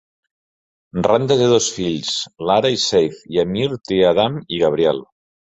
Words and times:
Randa 1.07 1.37
té 1.41 1.49
dos 1.51 1.67
fills, 1.75 2.09
Lara 2.51 2.73
i 2.79 2.81
Seif, 2.87 3.21
i 3.37 3.45
Amir 3.47 3.69
té 3.91 4.03
a 4.07 4.11
Adam 4.17 4.41
i 4.57 4.65
Gabriel. 4.67 5.05